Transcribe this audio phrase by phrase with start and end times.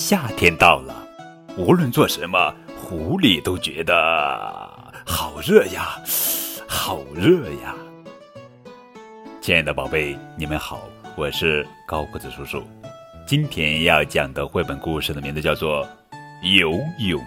[0.00, 1.06] 夏天到了，
[1.58, 3.94] 无论做什么，狐狸都觉得
[5.04, 6.00] 好热呀，
[6.66, 7.74] 好热呀。
[9.42, 12.62] 亲爱的宝贝，你们好，我是高个子叔叔。
[13.26, 15.86] 今天要讲的绘本故事的名字叫做
[16.56, 16.70] 《游
[17.06, 17.22] 泳》，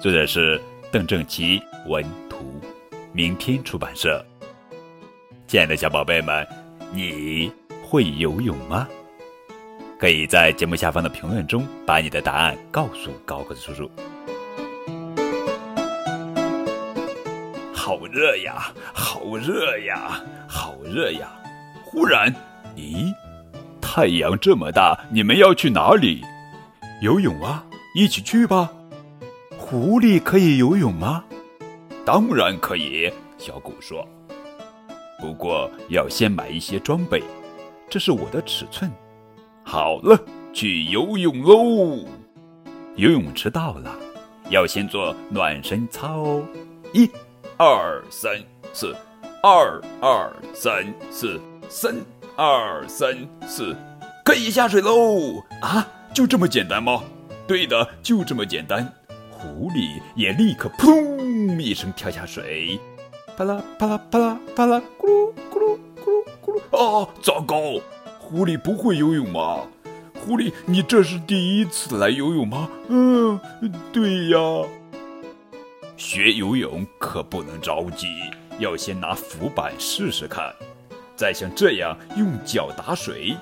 [0.00, 0.62] 作者是
[0.92, 2.36] 邓正奇，文图，
[3.12, 4.24] 明天出版社。
[5.48, 6.46] 亲爱的小宝贝们，
[6.92, 7.50] 你
[7.84, 8.86] 会游泳吗？
[10.02, 13.88] 可以在节目下方的评论中把你的答案告诉高个子叔叔。
[17.72, 21.30] 好热呀，好热呀，好热呀！
[21.84, 22.34] 忽然，
[22.74, 23.14] 咦，
[23.80, 26.24] 太阳这么大，你们要去哪里？
[27.00, 28.72] 游泳啊，一起去吧。
[29.56, 31.22] 狐狸可以游泳吗？
[32.04, 34.04] 当然可以，小狗说。
[35.20, 37.22] 不过要先买一些装备，
[37.88, 38.90] 这是我的尺寸。
[39.72, 40.22] 好了，
[40.52, 42.04] 去游泳喽！
[42.94, 43.90] 游泳池到了，
[44.50, 46.44] 要先做暖身操哦。
[46.92, 47.10] 一、
[47.56, 48.36] 二、三、
[48.74, 48.94] 四，
[49.42, 51.96] 二、二、三、四，三、
[52.36, 53.74] 二、三、四，
[54.22, 55.42] 可以下水喽！
[55.62, 57.02] 啊，就这么简单吗？
[57.46, 58.86] 对的，就这么简单。
[59.30, 62.78] 狐狸也立刻扑通一声跳下水，
[63.38, 66.60] 啪啦啪啦啪啦啪啦，咕噜咕噜咕噜咕噜。
[66.72, 67.80] 哦，糟糕！
[68.32, 69.58] 狐狸不会游泳吗？
[70.14, 72.66] 狐狸，你这是第一次来游泳吗？
[72.88, 73.38] 嗯，
[73.92, 74.38] 对呀。
[75.98, 78.06] 学游泳可不能着急，
[78.58, 80.50] 要先拿浮板试试看，
[81.14, 83.36] 再像这样用脚打水，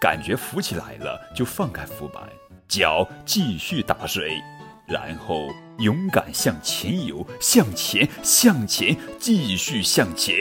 [0.00, 2.22] 感觉浮起来了就放开浮板，
[2.66, 4.40] 脚继续打水，
[4.88, 5.50] 然后
[5.80, 10.34] 勇敢向前游，向前，向前，继续向前。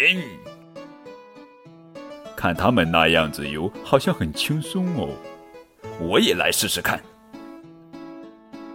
[2.43, 5.07] 看他们那样子游，好像很轻松哦。
[6.01, 7.01] 我也来试试看。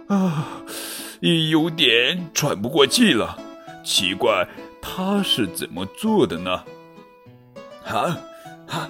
[0.07, 0.47] 啊，
[1.51, 3.37] 有点喘不过气了。
[3.83, 4.47] 奇怪，
[4.81, 6.63] 他是怎么做的呢？
[7.83, 8.17] 哈，
[8.65, 8.89] 哈，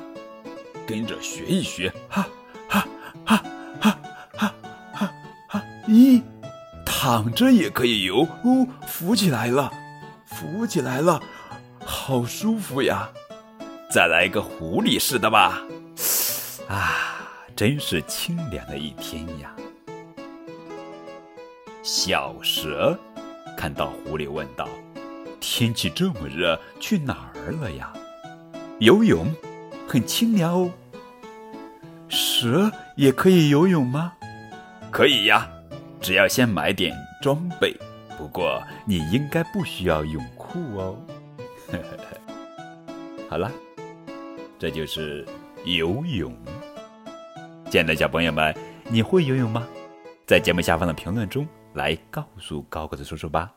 [0.88, 1.92] 跟着学一学。
[2.08, 2.26] 哈，
[2.70, 2.88] 哈，
[3.26, 3.44] 哈，
[3.82, 4.00] 哈，
[4.38, 4.54] 哈，
[4.94, 5.12] 哈，
[5.50, 5.62] 哈。
[5.90, 6.22] 咦，
[6.86, 8.22] 躺着也可以游。
[8.22, 9.74] 哦，浮起来了，
[10.26, 11.22] 浮起来了，
[11.84, 13.10] 好舒服呀。
[13.92, 15.64] 再来一个狐狸似的吧，
[16.70, 19.52] 啊，真是清凉的一天呀！
[21.82, 22.96] 小蛇
[23.58, 24.70] 看到狐狸问道
[25.42, 27.92] ：“天气这么热，去哪儿了呀？”
[28.78, 29.26] 游泳，
[29.88, 30.72] 很清凉哦。
[32.10, 34.14] 蛇也可以游泳吗？
[34.92, 35.50] 可以呀，
[36.00, 37.76] 只要先买点装备。
[38.20, 40.96] 不过你应该不需要泳裤哦。
[41.72, 43.52] 呵呵呵， 好了。
[44.60, 45.26] 这就是
[45.64, 46.36] 游泳。
[47.72, 48.54] 亲爱的小朋友们，
[48.90, 49.66] 你会游泳吗？
[50.28, 53.54] 在节目下方的评论中来告诉高个子叔叔吧。